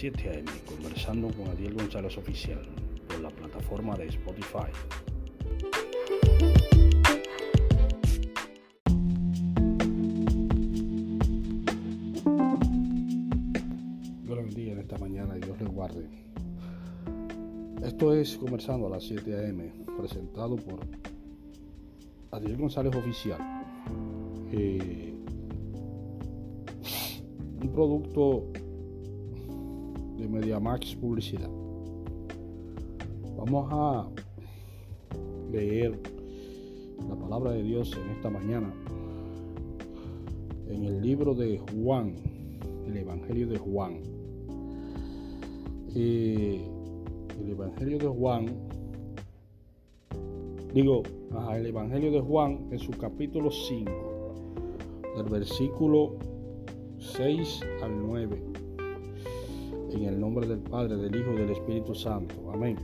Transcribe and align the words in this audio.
7 0.00 0.30
a.m. 0.30 0.50
conversando 0.64 1.28
con 1.28 1.48
Adiel 1.48 1.74
González 1.74 2.16
Oficial 2.16 2.62
por 3.06 3.20
la 3.20 3.28
plataforma 3.28 3.94
de 3.98 4.06
Spotify. 4.06 4.72
Dios 14.22 14.38
le 14.38 14.42
bendiga 14.42 14.72
en 14.72 14.78
esta 14.78 14.96
mañana 14.96 15.34
Dios 15.34 15.60
le 15.60 15.66
guarde. 15.66 16.08
Esto 17.84 18.14
es 18.14 18.38
Conversando 18.38 18.86
a 18.86 18.90
las 18.92 19.04
7 19.04 19.34
a.m. 19.34 19.70
presentado 19.98 20.56
por 20.56 20.80
Adiel 22.30 22.56
González 22.56 22.96
Oficial. 22.96 23.38
Eh, 24.50 25.14
un 27.60 27.70
producto 27.70 28.50
de 30.20 30.28
MediaMax 30.28 30.96
Publicidad. 30.96 31.50
Vamos 33.36 33.68
a 33.72 34.08
leer 35.50 35.98
la 37.08 37.16
palabra 37.16 37.52
de 37.52 37.62
Dios 37.62 37.96
en 37.96 38.10
esta 38.10 38.28
mañana 38.28 38.72
en 40.68 40.84
el 40.84 41.00
libro 41.00 41.34
de 41.34 41.58
Juan, 41.58 42.14
el 42.86 42.96
Evangelio 42.96 43.46
de 43.48 43.58
Juan. 43.58 44.00
El 45.94 46.60
Evangelio 47.48 47.98
de 47.98 48.06
Juan, 48.06 48.46
digo, 50.72 51.02
ajá, 51.32 51.56
el 51.56 51.66
Evangelio 51.66 52.12
de 52.12 52.20
Juan 52.20 52.68
en 52.70 52.78
su 52.78 52.92
capítulo 52.92 53.50
5, 53.50 53.90
del 55.16 55.26
versículo 55.30 56.14
6 56.98 57.62
al 57.82 58.06
9. 58.06 58.49
En 59.92 60.04
el 60.04 60.20
nombre 60.20 60.46
del 60.46 60.60
Padre, 60.60 60.96
del 60.96 61.14
Hijo 61.16 61.32
y 61.32 61.38
del 61.38 61.50
Espíritu 61.50 61.94
Santo. 61.94 62.34
Amén. 62.52 62.76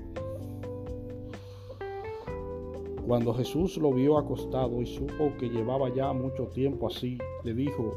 Cuando 3.07 3.33
Jesús 3.33 3.77
lo 3.77 3.93
vio 3.93 4.19
acostado 4.19 4.83
y 4.83 4.87
supo 4.87 5.33
que 5.39 5.49
llevaba 5.49 5.95
ya 5.95 6.13
mucho 6.13 6.49
tiempo 6.49 6.89
así, 6.89 7.17
le 7.45 7.55
dijo, 7.55 7.93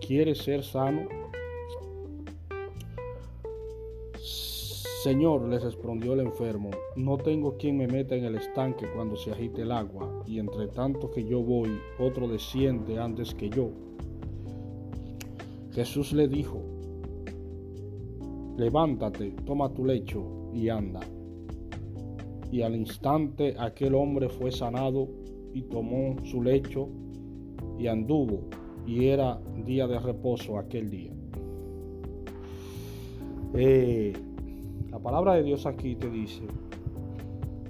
¿quieres 0.00 0.38
ser 0.38 0.62
sano? 0.62 1.08
Señor, 5.02 5.48
le 5.48 5.58
respondió 5.58 6.12
el 6.12 6.20
enfermo, 6.20 6.70
no 6.94 7.18
tengo 7.18 7.56
quien 7.56 7.76
me 7.76 7.88
meta 7.88 8.14
en 8.14 8.24
el 8.24 8.36
estanque 8.36 8.86
cuando 8.94 9.16
se 9.16 9.32
agite 9.32 9.62
el 9.62 9.72
agua, 9.72 10.22
y 10.24 10.38
entre 10.38 10.68
tanto 10.68 11.10
que 11.10 11.24
yo 11.24 11.42
voy, 11.42 11.76
otro 11.98 12.28
desciende 12.28 13.00
antes 13.00 13.34
que 13.34 13.50
yo. 13.50 13.70
Jesús 15.72 16.12
le 16.12 16.28
dijo, 16.28 16.71
levántate, 18.56 19.34
toma 19.44 19.72
tu 19.72 19.84
lecho 19.84 20.50
y 20.52 20.68
anda. 20.68 21.00
Y 22.50 22.62
al 22.62 22.76
instante 22.76 23.54
aquel 23.58 23.94
hombre 23.94 24.28
fue 24.28 24.52
sanado 24.52 25.08
y 25.54 25.62
tomó 25.62 26.16
su 26.24 26.42
lecho 26.42 26.88
y 27.78 27.86
anduvo, 27.86 28.44
y 28.86 29.06
era 29.06 29.40
día 29.64 29.86
de 29.86 29.98
reposo 29.98 30.58
aquel 30.58 30.90
día. 30.90 31.12
Eh, 33.54 34.12
la 34.90 34.98
palabra 34.98 35.34
de 35.34 35.42
Dios 35.42 35.66
aquí 35.66 35.94
te 35.94 36.10
dice, 36.10 36.42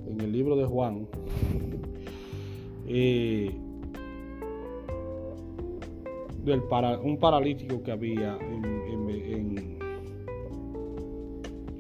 en 0.07 0.21
el 0.21 0.33
libro 0.33 0.57
de 0.57 0.65
Juan, 0.65 1.07
eh, 2.87 3.51
del 6.45 6.63
un 7.03 7.19
paralítico 7.19 7.83
que 7.83 7.93
había 7.93 8.37
en, 8.37 8.65
en, 8.65 8.89
en, 8.89 9.07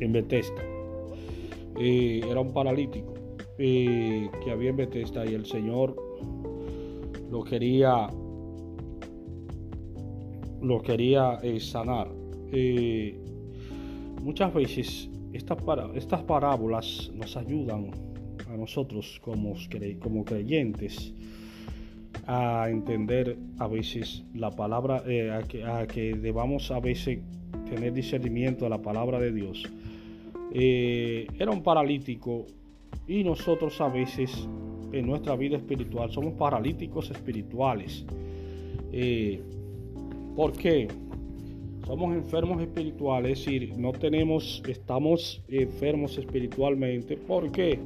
en 0.02 0.12
Bethesda. 0.12 0.62
Era 1.78 2.40
un 2.40 2.52
paralítico 2.52 3.14
que 3.56 4.50
había 4.50 4.70
en 4.70 4.76
Bethesda 4.76 5.24
y 5.24 5.34
el 5.34 5.46
Señor 5.46 5.96
lo 7.30 7.44
quería 7.44 8.08
lo 10.60 10.80
quería 10.80 11.38
eh, 11.42 11.58
sanar. 11.58 12.08
muchas 14.22 14.54
veces 14.54 15.10
estas 15.32 16.22
parábolas 16.24 17.10
nos 17.14 17.36
ayudan 17.36 17.90
a 18.48 18.56
nosotros 18.56 19.20
como, 19.22 19.54
como 20.00 20.24
creyentes 20.24 21.14
a 22.26 22.68
entender 22.68 23.36
a 23.58 23.66
veces 23.66 24.24
la 24.34 24.50
palabra, 24.50 25.02
eh, 25.06 25.30
a, 25.30 25.42
que, 25.42 25.64
a, 25.64 25.86
que, 25.86 26.14
debamos 26.14 26.70
a 26.70 26.78
veces 26.78 27.18
tener 27.68 27.92
discernimiento 27.92 28.64
de 28.64 28.70
la 28.70 28.82
palabra 28.82 29.18
de 29.18 29.32
Dios. 29.32 29.68
Eh, 30.54 31.26
era 31.38 31.50
un 31.50 31.62
paralítico 31.62 32.46
y 33.06 33.24
nosotros 33.24 33.80
a 33.80 33.88
veces 33.88 34.48
en 34.92 35.06
nuestra 35.06 35.34
vida 35.36 35.56
espiritual 35.56 36.10
somos 36.10 36.34
paralíticos 36.34 37.10
espirituales. 37.10 38.04
Eh, 38.92 39.40
¿Por 40.36 40.52
qué? 40.52 40.88
Somos 41.86 42.14
enfermos 42.14 42.60
espirituales, 42.60 43.40
es 43.40 43.44
decir, 43.44 43.76
no 43.76 43.92
tenemos, 43.92 44.62
estamos 44.68 45.42
enfermos 45.48 46.16
espiritualmente. 46.18 47.16
¿Por 47.16 47.50
qué? 47.50 47.78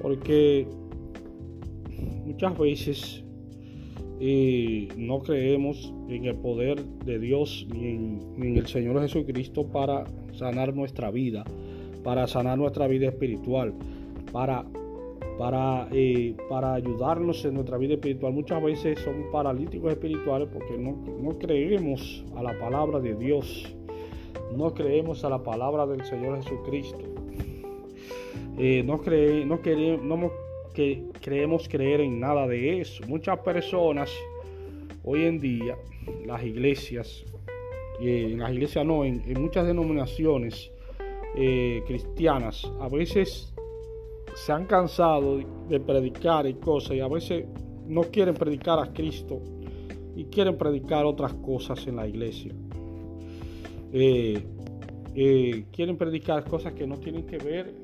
Porque 0.00 0.66
muchas 2.24 2.56
veces 2.58 3.24
eh, 4.20 4.88
no 4.96 5.20
creemos 5.20 5.92
en 6.08 6.26
el 6.26 6.36
poder 6.36 6.84
de 6.84 7.18
Dios 7.18 7.66
ni 7.72 7.88
en, 7.88 8.18
ni 8.36 8.48
en, 8.48 8.56
el 8.58 8.66
Señor 8.66 9.00
Jesucristo 9.00 9.66
para 9.66 10.04
sanar 10.40 10.74
nuestra 10.74 11.10
vida, 11.10 11.44
para 12.02 12.26
sanar 12.26 12.56
nuestra 12.56 12.86
vida 12.86 13.08
espiritual, 13.08 13.74
para, 14.32 14.64
para, 15.38 15.86
eh, 15.92 16.34
para 16.48 16.74
ayudarnos 16.74 17.44
en 17.44 17.54
nuestra 17.54 17.76
vida 17.76 17.94
espiritual. 17.94 18.32
Muchas 18.32 18.62
veces 18.62 18.98
somos 19.00 19.26
paralíticos 19.30 19.92
espirituales 19.92 20.48
porque 20.50 20.78
no, 20.78 20.96
no 21.20 21.38
creemos 21.38 22.24
a 22.36 22.42
la 22.42 22.58
palabra 22.58 23.00
de 23.00 23.14
Dios, 23.14 23.76
no 24.56 24.72
creemos 24.72 25.24
a 25.24 25.28
la 25.28 25.42
palabra 25.42 25.86
del 25.86 26.04
Señor 26.04 26.42
Jesucristo. 26.42 27.04
Eh, 28.58 28.82
no, 28.84 29.00
queremos, 29.00 30.02
no 30.02 30.30
que 30.74 31.04
creemos 31.20 31.68
creer 31.68 32.00
en 32.00 32.18
nada 32.18 32.46
de 32.46 32.80
eso. 32.80 33.02
Muchas 33.06 33.38
personas 33.40 34.10
hoy 35.04 35.24
en 35.24 35.38
día, 35.38 35.76
las 36.26 36.42
iglesias, 36.44 37.24
en 38.00 38.38
las 38.38 38.52
iglesias 38.52 38.84
no, 38.84 39.04
en, 39.04 39.22
muchas 39.40 39.66
denominaciones 39.66 40.70
eh, 41.36 41.82
cristianas, 41.86 42.70
a 42.80 42.88
veces 42.88 43.52
se 44.34 44.52
han 44.52 44.66
cansado 44.66 45.38
de, 45.38 45.46
de 45.68 45.80
predicar 45.80 46.46
y 46.46 46.54
cosas 46.54 46.92
y 46.92 47.00
a 47.00 47.08
veces 47.08 47.46
no 47.86 48.02
quieren 48.02 48.34
predicar 48.34 48.78
a 48.78 48.92
Cristo 48.92 49.42
y 50.16 50.24
quieren 50.24 50.56
predicar 50.56 51.04
otras 51.04 51.34
cosas 51.34 51.86
en 51.86 51.96
la 51.96 52.06
iglesia. 52.06 52.52
Eh, 53.92 54.44
eh, 55.14 55.64
quieren 55.72 55.96
predicar 55.96 56.44
cosas 56.44 56.72
que 56.74 56.86
no 56.86 56.98
tienen 56.98 57.26
que 57.26 57.38
ver 57.38 57.74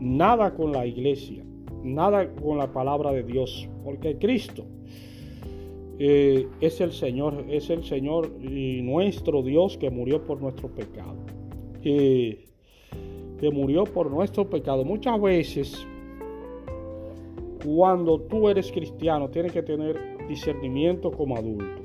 nada 0.00 0.54
con 0.54 0.72
la 0.72 0.86
iglesia 0.86 1.44
nada 1.86 2.28
con 2.34 2.58
la 2.58 2.72
palabra 2.72 3.12
de 3.12 3.22
Dios, 3.22 3.68
porque 3.84 4.18
Cristo 4.18 4.66
eh, 5.98 6.46
es 6.60 6.80
el 6.80 6.92
Señor, 6.92 7.44
es 7.48 7.70
el 7.70 7.82
Señor 7.84 8.30
y 8.40 8.82
nuestro 8.82 9.42
Dios 9.42 9.78
que 9.78 9.90
murió 9.90 10.22
por 10.24 10.40
nuestro 10.40 10.68
pecado, 10.68 11.16
eh, 11.82 12.44
que 13.40 13.50
murió 13.50 13.84
por 13.84 14.10
nuestro 14.10 14.48
pecado. 14.48 14.84
Muchas 14.84 15.20
veces, 15.20 15.86
cuando 17.64 18.20
tú 18.20 18.48
eres 18.50 18.70
cristiano, 18.70 19.30
tienes 19.30 19.52
que 19.52 19.62
tener 19.62 19.98
discernimiento 20.28 21.10
como 21.10 21.36
adulto, 21.36 21.82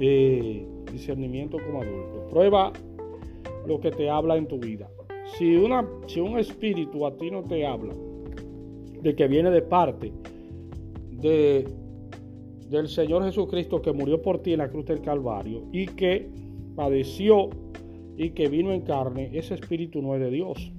eh, 0.00 0.66
discernimiento 0.90 1.58
como 1.66 1.82
adulto. 1.82 2.28
Prueba 2.30 2.72
lo 3.66 3.78
que 3.80 3.90
te 3.90 4.08
habla 4.08 4.36
en 4.36 4.46
tu 4.46 4.58
vida. 4.58 4.90
Si, 5.36 5.56
una, 5.56 5.86
si 6.06 6.20
un 6.20 6.38
espíritu 6.38 7.06
a 7.06 7.16
ti 7.16 7.30
no 7.30 7.44
te 7.44 7.66
habla, 7.66 7.94
de 9.02 9.14
que 9.14 9.28
viene 9.28 9.50
de 9.50 9.62
parte 9.62 10.12
de, 11.10 11.66
del 12.70 12.88
Señor 12.88 13.24
Jesucristo 13.24 13.82
que 13.82 13.92
murió 13.92 14.22
por 14.22 14.38
ti 14.38 14.52
en 14.52 14.58
la 14.58 14.70
cruz 14.70 14.86
del 14.86 15.02
Calvario 15.02 15.64
y 15.72 15.86
que 15.86 16.28
padeció 16.76 17.50
y 18.16 18.30
que 18.30 18.48
vino 18.48 18.72
en 18.72 18.82
carne, 18.82 19.30
ese 19.32 19.54
espíritu 19.54 20.00
no 20.00 20.14
es 20.14 20.20
de 20.20 20.30
Dios. 20.30 20.72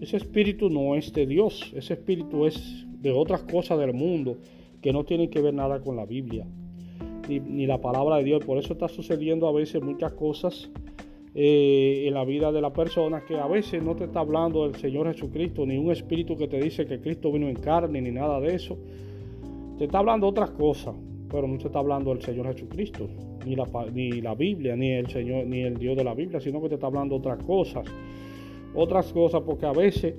Ese 0.00 0.16
espíritu 0.16 0.70
no 0.70 0.94
es 0.94 1.12
de 1.12 1.26
Dios, 1.26 1.72
ese 1.74 1.94
espíritu 1.94 2.46
es 2.46 2.86
de 3.00 3.10
otras 3.12 3.42
cosas 3.42 3.78
del 3.78 3.92
mundo 3.92 4.38
que 4.80 4.92
no 4.92 5.04
tienen 5.04 5.30
que 5.30 5.40
ver 5.40 5.54
nada 5.54 5.80
con 5.80 5.96
la 5.96 6.04
Biblia 6.06 6.46
ni, 7.28 7.40
ni 7.40 7.66
la 7.66 7.80
palabra 7.80 8.16
de 8.16 8.24
Dios. 8.24 8.44
Por 8.44 8.58
eso 8.58 8.74
está 8.74 8.88
sucediendo 8.88 9.48
a 9.48 9.52
veces 9.52 9.82
muchas 9.82 10.12
cosas 10.12 10.70
eh, 11.34 12.04
en 12.06 12.14
la 12.14 12.24
vida 12.24 12.52
de 12.52 12.60
la 12.60 12.72
persona 12.72 13.24
que 13.24 13.36
a 13.36 13.46
veces 13.46 13.82
no 13.82 13.96
te 13.96 14.04
está 14.04 14.20
hablando 14.20 14.68
del 14.68 14.76
Señor 14.76 15.12
Jesucristo, 15.12 15.66
ni 15.66 15.76
un 15.76 15.90
espíritu 15.90 16.36
que 16.36 16.46
te 16.46 16.60
dice 16.60 16.86
que 16.86 17.00
Cristo 17.00 17.32
vino 17.32 17.48
en 17.48 17.56
carne, 17.56 18.00
ni 18.00 18.10
nada 18.10 18.38
de 18.40 18.54
eso. 18.54 18.78
Te 19.78 19.84
está 19.84 19.98
hablando 19.98 20.28
otras 20.28 20.50
cosas. 20.50 20.94
pero 21.30 21.48
no 21.48 21.58
se 21.58 21.66
está 21.66 21.80
hablando 21.80 22.10
del 22.10 22.22
Señor 22.22 22.46
Jesucristo, 22.52 23.08
ni 23.44 23.56
la, 23.56 23.66
ni 23.92 24.20
la 24.20 24.36
Biblia, 24.36 24.76
ni 24.76 24.92
el 24.92 25.08
Señor, 25.08 25.46
ni 25.46 25.62
el 25.62 25.76
Dios 25.76 25.96
de 25.96 26.04
la 26.04 26.14
Biblia, 26.14 26.38
sino 26.38 26.62
que 26.62 26.68
te 26.68 26.74
está 26.74 26.86
hablando 26.86 27.16
otras 27.16 27.42
cosas. 27.42 27.84
Otras 28.72 29.12
cosas, 29.12 29.42
porque 29.42 29.66
a 29.66 29.72
veces 29.72 30.14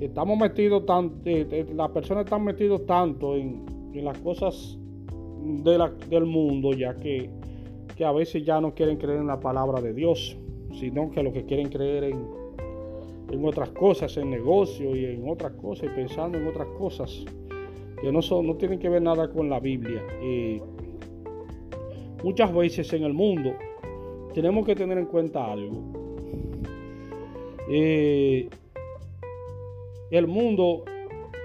estamos 0.00 0.38
metidos 0.38 0.84
tan, 0.84 1.12
las 1.74 1.90
personas 1.92 2.24
están 2.24 2.44
metidos 2.44 2.84
tanto 2.84 3.36
en, 3.36 3.64
las 3.94 4.18
cosas 4.18 4.78
del 5.64 6.26
mundo, 6.26 6.72
ya 6.72 6.94
que, 6.96 7.30
que 7.96 8.04
a 8.04 8.12
veces 8.12 8.44
ya 8.44 8.60
no 8.60 8.74
quieren 8.74 8.98
creer 8.98 9.20
en 9.20 9.28
la 9.28 9.40
palabra 9.40 9.80
de 9.80 9.94
Dios, 9.94 10.36
sino 10.78 11.10
que 11.10 11.22
lo 11.22 11.32
que 11.32 11.44
quieren 11.44 11.70
creer 11.70 12.04
en, 12.04 12.26
en 13.30 13.44
otras 13.46 13.70
cosas, 13.70 14.14
en 14.18 14.28
negocio 14.28 14.94
y 14.94 15.06
en 15.06 15.26
otras 15.26 15.52
cosas, 15.52 15.90
y 15.90 15.94
pensando 15.94 16.36
en 16.36 16.46
otras 16.46 16.68
cosas 16.78 17.24
que 18.02 18.12
no, 18.12 18.20
son, 18.20 18.46
no 18.46 18.56
tienen 18.56 18.78
que 18.78 18.88
ver 18.88 19.00
nada 19.00 19.30
con 19.30 19.48
la 19.48 19.60
Biblia. 19.60 20.02
muchas 22.22 22.52
veces 22.52 22.92
en 22.92 23.04
el 23.04 23.14
mundo 23.14 23.54
tenemos 24.34 24.66
que 24.66 24.74
tener 24.74 24.98
en 24.98 25.06
cuenta 25.06 25.50
algo. 25.50 25.82
Eh, 27.68 28.48
el 30.10 30.26
mundo, 30.26 30.84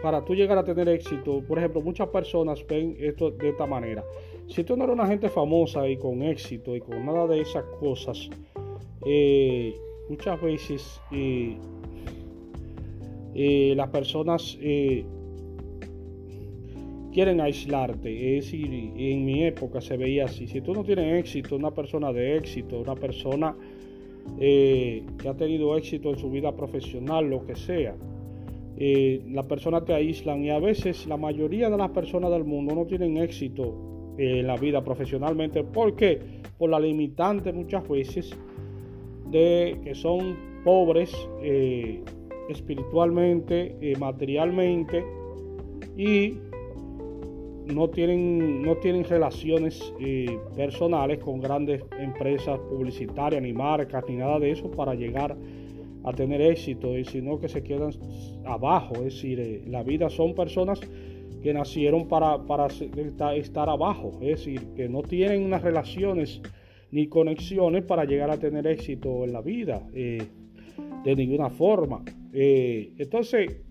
para 0.01 0.25
tú 0.25 0.35
llegar 0.35 0.57
a 0.57 0.63
tener 0.63 0.89
éxito, 0.89 1.41
por 1.47 1.57
ejemplo, 1.57 1.81
muchas 1.81 2.09
personas 2.09 2.65
ven 2.67 2.97
esto 2.99 3.31
de 3.31 3.49
esta 3.49 3.65
manera. 3.65 4.03
Si 4.47 4.63
tú 4.63 4.75
no 4.75 4.83
eres 4.85 4.93
una 4.93 5.07
gente 5.07 5.29
famosa 5.29 5.87
y 5.87 5.97
con 5.97 6.21
éxito 6.23 6.75
y 6.75 6.81
con 6.81 7.05
nada 7.05 7.27
de 7.27 7.41
esas 7.41 7.63
cosas, 7.79 8.29
eh, 9.05 9.75
muchas 10.09 10.41
veces 10.41 11.01
eh, 11.11 11.57
las 13.75 13.89
personas 13.89 14.57
quieren 17.17 17.41
aislarte. 17.41 18.37
Es 18.37 18.45
decir, 18.45 18.71
en 18.95 19.25
mi 19.25 19.43
época 19.43 19.81
se 19.81 19.97
veía 19.97 20.25
así. 20.25 20.45
Si 20.45 20.61
tú 20.61 20.71
no 20.75 20.83
tienes 20.83 21.19
éxito, 21.19 21.55
una 21.55 21.71
persona 21.71 22.13
de 22.13 22.37
éxito, 22.37 22.79
una 22.79 22.93
persona 22.93 23.55
eh, 24.39 25.03
que 25.17 25.27
ha 25.27 25.33
tenido 25.33 25.75
éxito 25.75 26.11
en 26.11 26.19
su 26.19 26.29
vida 26.29 26.55
profesional, 26.55 27.27
lo 27.27 27.43
que 27.43 27.55
sea, 27.55 27.95
eh, 28.77 29.23
las 29.31 29.47
personas 29.47 29.83
te 29.83 29.95
aíslan 29.95 30.43
y 30.43 30.51
a 30.51 30.59
veces 30.59 31.07
la 31.07 31.17
mayoría 31.17 31.71
de 31.71 31.77
las 31.79 31.89
personas 31.89 32.29
del 32.29 32.43
mundo 32.43 32.75
no 32.75 32.85
tienen 32.85 33.17
éxito 33.17 34.13
en 34.19 34.45
la 34.45 34.55
vida 34.55 34.83
profesionalmente. 34.83 35.63
¿Por 35.63 35.95
qué? 35.95 36.19
Por 36.59 36.69
la 36.69 36.79
limitante 36.79 37.51
muchas 37.51 37.89
veces 37.89 38.29
de 39.31 39.75
que 39.83 39.95
son 39.95 40.37
pobres 40.63 41.17
eh, 41.41 41.99
espiritualmente, 42.47 43.75
materialmente 43.97 45.03
y 45.97 46.45
no 47.73 47.89
tienen, 47.89 48.61
no 48.61 48.75
tienen 48.77 49.03
relaciones 49.03 49.93
eh, 49.99 50.37
personales 50.55 51.19
con 51.19 51.39
grandes 51.39 51.83
empresas 51.99 52.59
publicitarias, 52.69 53.41
ni 53.41 53.53
marcas, 53.53 54.03
ni 54.07 54.15
nada 54.15 54.39
de 54.39 54.51
eso 54.51 54.69
para 54.71 54.95
llegar 54.95 55.35
a 56.03 56.13
tener 56.13 56.41
éxito, 56.41 56.93
sino 57.03 57.39
que 57.39 57.49
se 57.49 57.63
quedan 57.63 57.91
abajo. 58.45 58.95
Es 58.95 59.15
decir, 59.15 59.39
eh, 59.39 59.63
la 59.67 59.83
vida 59.83 60.09
son 60.09 60.33
personas 60.33 60.79
que 61.41 61.53
nacieron 61.53 62.07
para, 62.07 62.43
para 62.43 62.67
estar 63.35 63.69
abajo, 63.69 64.17
es 64.21 64.39
decir, 64.39 64.61
que 64.75 64.89
no 64.89 65.01
tienen 65.01 65.43
unas 65.43 65.61
relaciones 65.61 66.41
ni 66.91 67.07
conexiones 67.07 67.83
para 67.83 68.05
llegar 68.05 68.31
a 68.31 68.37
tener 68.37 68.65
éxito 68.65 69.23
en 69.25 69.33
la 69.33 69.41
vida, 69.41 69.87
eh, 69.93 70.23
de 71.03 71.15
ninguna 71.15 71.49
forma. 71.49 72.03
entonces, 72.33 73.66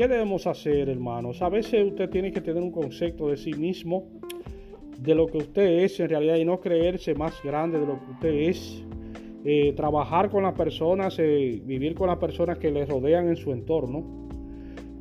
¿Qué 0.00 0.08
debemos 0.08 0.46
hacer, 0.46 0.88
hermanos? 0.88 1.42
A 1.42 1.50
veces 1.50 1.86
usted 1.86 2.08
tiene 2.08 2.32
que 2.32 2.40
tener 2.40 2.62
un 2.62 2.70
concepto 2.70 3.28
de 3.28 3.36
sí 3.36 3.52
mismo, 3.52 4.08
de 4.98 5.14
lo 5.14 5.26
que 5.26 5.36
usted 5.36 5.84
es 5.84 6.00
en 6.00 6.08
realidad 6.08 6.36
y 6.36 6.44
no 6.46 6.58
creerse 6.58 7.14
más 7.14 7.34
grande 7.44 7.78
de 7.78 7.84
lo 7.84 7.98
que 8.00 8.10
usted 8.12 8.34
es. 8.48 8.82
Eh, 9.44 9.74
trabajar 9.76 10.30
con 10.30 10.44
las 10.44 10.54
personas, 10.54 11.18
eh, 11.18 11.60
vivir 11.66 11.94
con 11.94 12.06
las 12.06 12.16
personas 12.16 12.56
que 12.56 12.70
le 12.70 12.86
rodean 12.86 13.28
en 13.28 13.36
su 13.36 13.52
entorno, 13.52 14.02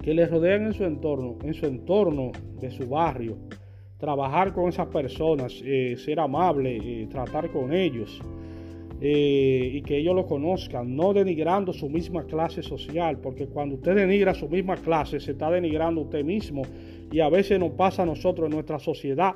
que 0.03 0.13
le 0.13 0.25
rodean 0.25 0.65
en 0.65 0.73
su 0.73 0.83
entorno, 0.83 1.37
en 1.45 1.53
su 1.53 1.65
entorno 1.65 2.33
de 2.59 2.69
su 2.69 2.85
barrio. 2.89 3.37
Trabajar 3.99 4.51
con 4.51 4.67
esas 4.67 4.87
personas, 4.87 5.61
eh, 5.63 5.95
ser 5.95 6.19
amable, 6.19 7.07
tratar 7.09 7.49
con 7.51 7.71
ellos. 7.71 8.21
Eh, 9.01 9.71
y 9.75 9.81
que 9.81 9.97
ellos 9.97 10.13
lo 10.13 10.25
conozcan, 10.25 10.93
no 10.93 11.13
denigrando 11.13 11.71
su 11.71 11.89
misma 11.89 12.25
clase 12.25 12.61
social, 12.61 13.17
porque 13.19 13.47
cuando 13.47 13.75
usted 13.75 13.95
denigra 13.95 14.33
su 14.33 14.49
misma 14.49 14.75
clase, 14.75 15.21
se 15.21 15.31
está 15.31 15.49
denigrando 15.49 16.01
usted 16.01 16.23
mismo. 16.23 16.63
Y 17.09 17.21
a 17.21 17.29
veces 17.29 17.59
nos 17.59 17.71
pasa 17.71 18.03
a 18.03 18.05
nosotros 18.05 18.47
en 18.47 18.55
nuestra 18.55 18.77
sociedad 18.77 19.35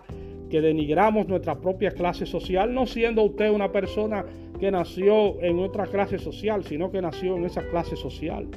que 0.50 0.62
denigramos 0.62 1.27
nuestra 1.27 1.60
propia 1.60 1.92
clase 1.92 2.25
social, 2.25 2.74
no 2.74 2.86
siendo 2.86 3.24
usted 3.24 3.50
una 3.50 3.71
persona 3.71 4.25
que 4.60 4.69
nació 4.69 5.42
en 5.42 5.60
otra 5.60 5.88
clase 5.88 6.19
social, 6.19 6.63
sino 6.63 6.92
que 6.92 7.01
nació 7.01 7.38
en 7.38 7.45
esa 7.45 7.65
clase 7.69 7.95
social. 7.95 8.48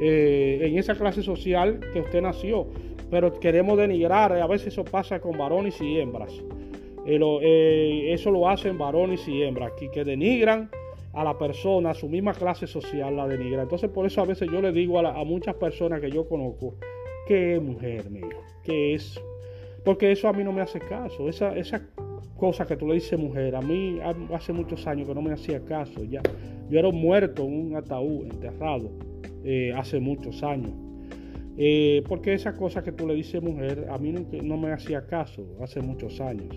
Eh, 0.00 0.58
en 0.62 0.76
esa 0.76 0.96
clase 0.96 1.22
social 1.22 1.78
que 1.92 2.00
usted 2.00 2.20
nació, 2.20 2.66
pero 3.10 3.38
queremos 3.38 3.78
denigrar, 3.78 4.32
a 4.32 4.46
veces 4.46 4.68
eso 4.68 4.84
pasa 4.84 5.20
con 5.20 5.38
varones 5.38 5.80
y 5.80 5.98
hembras. 5.98 6.32
Eh, 7.06 7.18
eh, 7.42 8.12
eso 8.14 8.30
lo 8.30 8.48
hacen 8.48 8.78
varones 8.78 9.26
y 9.28 9.42
hembras, 9.42 9.72
aquí 9.72 9.88
que 9.90 10.04
denigran 10.04 10.70
a 11.12 11.22
la 11.22 11.36
persona, 11.36 11.90
a 11.90 11.94
su 11.94 12.08
misma 12.08 12.32
clase 12.32 12.66
social 12.66 13.16
la 13.16 13.28
denigra. 13.28 13.62
Entonces 13.62 13.90
por 13.90 14.06
eso 14.06 14.22
a 14.22 14.24
veces 14.24 14.48
yo 14.50 14.60
le 14.60 14.72
digo 14.72 14.98
a, 14.98 15.24
muchas 15.24 15.54
personas 15.56 16.00
que 16.00 16.10
yo 16.10 16.26
conozco, 16.26 16.74
que 17.26 17.56
es 17.56 17.62
mujer, 17.62 18.10
mía, 18.10 18.36
que 18.62 18.94
es... 18.94 19.20
Porque 19.84 20.10
eso 20.12 20.28
a 20.28 20.32
mí 20.32 20.42
no 20.42 20.50
me 20.50 20.62
hace 20.62 20.80
caso. 20.80 21.28
Esa, 21.28 21.54
esa 21.58 21.82
cosa 22.38 22.66
que 22.66 22.74
tú 22.74 22.88
le 22.88 22.94
dices 22.94 23.18
mujer, 23.18 23.54
a 23.54 23.60
mí 23.60 23.98
hace 24.32 24.54
muchos 24.54 24.86
años 24.86 25.06
que 25.06 25.14
no 25.14 25.20
me 25.20 25.32
hacía 25.32 25.62
caso. 25.62 26.02
Ya. 26.04 26.22
Yo 26.70 26.78
era 26.78 26.90
muerto 26.90 27.44
en 27.44 27.66
un 27.66 27.76
ataúd, 27.76 28.24
enterrado, 28.24 28.90
eh, 29.44 29.74
hace 29.76 30.00
muchos 30.00 30.42
años. 30.42 30.72
porque 32.08 32.32
esa 32.32 32.56
cosa 32.56 32.82
que 32.82 32.92
tú 32.92 33.06
le 33.06 33.14
dices 33.14 33.42
mujer, 33.42 33.86
a 33.90 33.98
mí 33.98 34.12
no 34.42 34.56
me 34.56 34.72
hacía 34.72 35.06
caso 35.06 35.46
hace 35.60 35.82
muchos 35.82 36.18
años. 36.18 36.56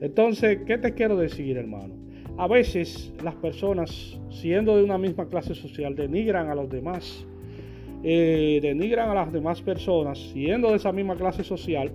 Entonces, 0.00 0.60
¿qué 0.66 0.78
te 0.78 0.94
quiero 0.94 1.16
decir, 1.16 1.56
hermano? 1.56 1.94
A 2.36 2.48
veces 2.48 3.12
las 3.22 3.34
personas, 3.36 4.18
siendo 4.30 4.76
de 4.76 4.82
una 4.82 4.98
misma 4.98 5.28
clase 5.28 5.54
social, 5.54 5.94
denigran 5.94 6.50
a 6.50 6.54
los 6.54 6.68
demás, 6.68 7.26
eh, 8.02 8.58
denigran 8.60 9.10
a 9.10 9.14
las 9.14 9.32
demás 9.32 9.62
personas, 9.62 10.18
siendo 10.18 10.70
de 10.70 10.76
esa 10.76 10.92
misma 10.92 11.14
clase 11.16 11.44
social, 11.44 11.92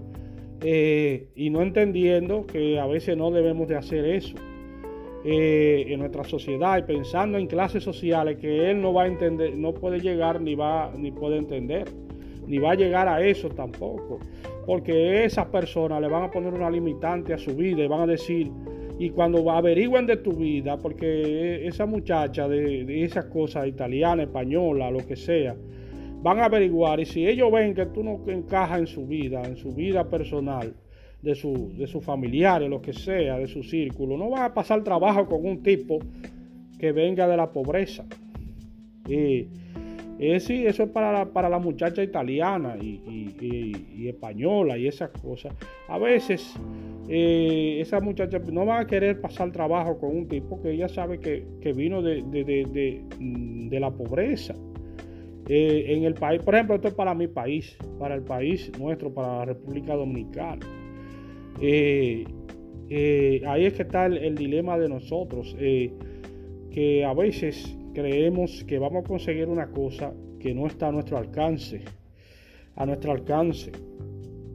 eh, 0.61 1.27
y 1.35 1.49
no 1.49 1.61
entendiendo 1.61 2.45
que 2.45 2.79
a 2.79 2.87
veces 2.87 3.17
no 3.17 3.31
debemos 3.31 3.67
de 3.67 3.75
hacer 3.75 4.05
eso. 4.05 4.35
Eh, 5.25 5.87
en 5.89 5.99
nuestra 5.99 6.23
sociedad 6.23 6.77
y 6.77 6.83
pensando 6.83 7.37
en 7.37 7.47
clases 7.47 7.83
sociales 7.83 8.37
que 8.37 8.71
él 8.71 8.81
no 8.81 8.93
va 8.93 9.03
a 9.03 9.07
entender, 9.07 9.53
no 9.57 9.73
puede 9.73 9.99
llegar 9.99 10.39
ni 10.39 10.55
va 10.55 10.93
ni 10.97 11.11
puede 11.11 11.35
entender, 11.35 11.89
ni 12.49 12.57
va 12.57 12.71
a 12.71 12.75
llegar 12.75 13.07
a 13.07 13.21
eso 13.25 13.47
tampoco 13.49 14.19
porque 14.69 15.25
esas 15.25 15.47
personas 15.47 15.99
le 15.99 16.07
van 16.07 16.25
a 16.25 16.29
poner 16.29 16.53
una 16.53 16.69
limitante 16.69 17.33
a 17.33 17.39
su 17.39 17.55
vida 17.55 17.83
y 17.83 17.87
van 17.87 18.01
a 18.01 18.05
decir, 18.05 18.51
y 18.99 19.09
cuando 19.09 19.49
averigüen 19.49 20.05
de 20.05 20.17
tu 20.17 20.33
vida, 20.33 20.77
porque 20.77 21.65
esa 21.65 21.87
muchacha 21.87 22.47
de, 22.47 23.03
esas 23.03 23.25
cosas, 23.25 23.67
italiana, 23.67 24.21
española, 24.21 24.91
lo 24.91 24.99
que 24.99 25.15
sea, 25.15 25.55
van 26.21 26.37
a 26.37 26.45
averiguar 26.45 26.99
y 26.99 27.07
si 27.07 27.27
ellos 27.27 27.51
ven 27.51 27.73
que 27.73 27.87
tú 27.87 28.03
no 28.03 28.21
encajas 28.27 28.81
en 28.81 28.85
su 28.85 29.07
vida, 29.07 29.41
en 29.41 29.57
su 29.57 29.71
vida 29.71 30.07
personal, 30.07 30.75
de, 31.19 31.33
su, 31.33 31.73
de 31.75 31.87
sus 31.87 32.05
familiares, 32.05 32.69
lo 32.69 32.79
que 32.79 32.93
sea, 32.93 33.39
de 33.39 33.47
su 33.47 33.63
círculo, 33.63 34.17
no 34.17 34.29
van 34.29 34.43
a 34.43 34.53
pasar 34.53 34.83
trabajo 34.83 35.25
con 35.25 35.47
un 35.47 35.63
tipo 35.63 35.97
que 36.77 36.91
venga 36.91 37.27
de 37.27 37.37
la 37.37 37.51
pobreza. 37.51 38.05
Y, 39.07 39.47
eh, 40.21 40.41
sí, 40.41 40.65
eso 40.65 40.83
es 40.83 40.89
para 40.89 41.13
la, 41.13 41.25
para 41.31 41.57
muchacha 41.59 42.03
italiana 42.03 42.75
y, 42.81 44.05
española 44.09 44.77
y 44.77 44.85
esas 44.87 45.11
cosas. 45.11 45.55
A 45.87 45.97
veces 45.97 46.55
eh, 47.07 47.77
esa 47.79 48.01
muchacha 48.01 48.39
no 48.51 48.65
va 48.65 48.79
a 48.79 48.87
querer 48.87 49.21
pasar 49.21 49.53
trabajo 49.53 49.97
con 49.97 50.15
un 50.15 50.27
tipo 50.27 50.61
que 50.61 50.71
ella 50.71 50.89
sabe 50.89 51.19
que, 51.19 51.73
vino 51.73 52.01
de, 52.01 52.21
de, 52.23 53.79
la 53.79 53.91
pobreza. 53.91 54.55
Eh, 55.47 55.85
en 55.87 56.03
el 56.03 56.15
país, 56.15 56.41
por 56.43 56.53
ejemplo, 56.53 56.75
esto 56.75 56.89
es 56.89 56.93
para 56.93 57.15
mi 57.15 57.27
país, 57.27 57.77
para 57.97 58.15
el 58.15 58.23
país 58.23 58.71
nuestro, 58.77 59.13
para 59.13 59.37
la 59.37 59.45
República 59.45 59.95
Dominicana. 59.95 60.65
ahí 61.61 62.25
es 63.65 63.73
que 63.73 63.83
está 63.83 64.07
el 64.07 64.35
dilema 64.35 64.77
de 64.77 64.89
nosotros, 64.89 65.55
que 65.57 67.05
a 67.05 67.13
veces 67.13 67.78
creemos 67.93 68.63
que 68.65 68.79
vamos 68.79 69.03
a 69.03 69.07
conseguir 69.07 69.47
una 69.47 69.67
cosa 69.67 70.13
que 70.39 70.53
no 70.53 70.67
está 70.67 70.87
a 70.87 70.91
nuestro 70.91 71.17
alcance, 71.17 71.81
a 72.75 72.85
nuestro 72.85 73.11
alcance. 73.11 73.71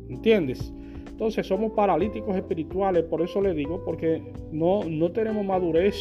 ¿Entiendes? 0.08 0.72
Entonces 1.08 1.46
somos 1.46 1.72
paralíticos 1.72 2.36
espirituales, 2.36 3.04
por 3.04 3.22
eso 3.22 3.40
le 3.40 3.54
digo, 3.54 3.82
porque 3.84 4.20
no, 4.50 4.82
no 4.84 5.12
tenemos 5.12 5.44
madurez 5.44 5.96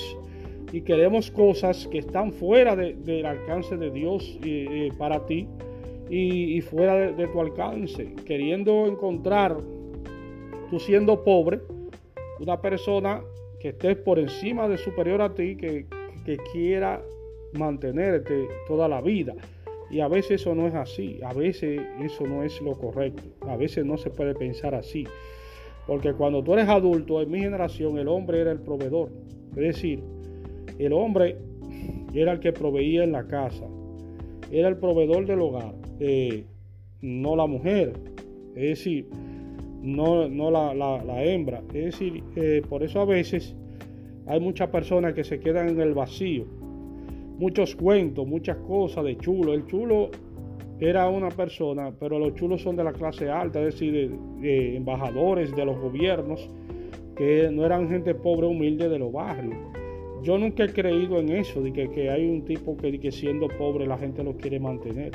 y 0.71 0.81
queremos 0.81 1.29
cosas 1.29 1.87
que 1.87 1.99
están 1.99 2.33
fuera 2.33 2.75
del 2.75 3.25
alcance 3.25 3.77
de 3.77 3.91
Dios 3.91 4.39
eh, 4.43 4.91
para 4.97 5.23
ti 5.27 5.47
y, 6.09 6.61
fuera 6.61 7.11
de, 7.11 7.27
tu 7.27 7.39
alcance, 7.39 8.13
queriendo 8.25 8.87
encontrar 8.87 9.57
tú 10.69 10.79
siendo 10.79 11.23
pobre, 11.23 11.61
una 12.39 12.59
persona 12.59 13.21
que 13.59 13.69
esté 13.69 13.95
por 13.95 14.17
encima 14.17 14.67
de 14.67 14.77
superior 14.77 15.21
a 15.21 15.33
ti, 15.33 15.55
que, 15.55 15.85
que 16.25 16.37
quiera 16.51 17.01
mantenerte 17.53 18.47
toda 18.67 18.87
la 18.87 19.01
vida. 19.01 19.33
Y 19.89 19.99
a 19.99 20.07
veces 20.07 20.41
eso 20.41 20.55
no 20.55 20.67
es 20.67 20.73
así, 20.73 21.19
a 21.23 21.33
veces 21.33 21.81
eso 22.01 22.25
no 22.25 22.43
es 22.43 22.59
lo 22.61 22.73
correcto, 22.73 23.23
a 23.47 23.55
veces 23.55 23.85
no 23.85 23.97
se 23.97 24.09
puede 24.09 24.33
pensar 24.33 24.73
así. 24.73 25.05
Porque 25.85 26.13
cuando 26.13 26.43
tú 26.43 26.53
eres 26.53 26.67
adulto, 26.67 27.21
en 27.21 27.29
mi 27.29 27.39
generación, 27.39 27.97
el 27.97 28.07
hombre 28.07 28.41
era 28.41 28.51
el 28.51 28.59
proveedor. 28.59 29.11
Es 29.51 29.75
decir, 29.75 30.01
el 30.79 30.93
hombre 30.93 31.37
era 32.13 32.31
el 32.31 32.39
que 32.39 32.53
proveía 32.53 33.03
en 33.03 33.11
la 33.11 33.27
casa, 33.27 33.65
era 34.51 34.67
el 34.67 34.77
proveedor 34.77 35.27
del 35.27 35.41
hogar, 35.41 35.75
eh, 35.99 36.45
no 37.01 37.35
la 37.35 37.45
mujer, 37.45 37.93
es 38.55 38.69
decir, 38.79 39.07
no, 39.81 40.27
no 40.29 40.49
la, 40.49 41.23
hembra. 41.23 41.61
Es 41.73 41.85
decir, 41.85 42.23
eh, 42.35 42.61
por 42.67 42.83
eso 42.83 43.01
a 43.01 43.05
veces 43.05 43.55
hay 44.25 44.39
muchas 44.39 44.69
personas 44.69 45.13
que 45.13 45.23
se 45.23 45.39
quedan 45.39 45.69
en 45.69 45.81
el 45.81 45.93
vacío. 45.93 46.45
Muchos 47.37 47.75
cuentos, 47.75 48.27
muchas 48.27 48.57
cosas 48.57 49.03
de 49.03 49.17
chulo. 49.17 49.53
El 49.53 49.65
chulo 49.65 50.11
era 50.79 51.07
una 51.09 51.29
persona, 51.29 51.91
pero 51.99 52.19
los 52.19 52.35
chulos 52.35 52.61
son 52.61 52.75
de 52.75 52.83
la 52.83 52.93
clase 52.93 53.29
alta, 53.29 53.59
es 53.59 53.65
decir, 53.73 54.11
de, 54.41 54.75
embajadores 54.75 55.55
de 55.55 55.65
los 55.65 55.79
gobiernos, 55.79 56.49
que 57.15 57.49
no 57.51 57.65
eran 57.65 57.89
gente 57.89 58.13
pobre, 58.15 58.47
humilde 58.47 58.89
de 58.89 58.99
los 58.99 59.11
barrios. 59.11 59.55
Yo 60.23 60.37
nunca 60.37 60.63
he 60.63 60.73
creído 60.73 61.19
en 61.19 61.29
eso, 61.29 61.61
de 61.61 61.71
que, 61.73 62.09
hay 62.09 62.29
un 62.29 62.45
tipo 62.45 62.77
que, 62.77 62.99
que, 62.99 63.11
siendo 63.11 63.47
pobre 63.47 63.85
la 63.85 63.97
gente 63.97 64.23
lo 64.23 64.35
quiere 64.35 64.59
mantener, 64.59 65.11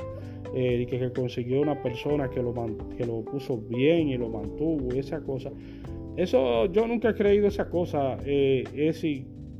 eh, 0.55 0.79
de 0.79 0.87
que, 0.87 1.13
consiguió 1.13 1.61
una 1.61 1.83
persona 1.83 2.29
que 2.31 2.43
lo, 2.43 2.55
que 2.97 3.07
lo 3.07 3.23
puso 3.23 3.59
bien 3.59 4.09
y 4.09 4.17
lo 4.17 4.29
mantuvo, 4.29 4.93
esa 4.95 5.21
cosa. 5.21 5.51
Eso 6.17 6.67
yo 6.67 6.87
nunca 6.87 7.11
he 7.11 7.15
creído 7.15 7.47
esa 7.47 7.69
cosa, 7.69 8.19
eh, 8.25 8.65
es 8.75 9.05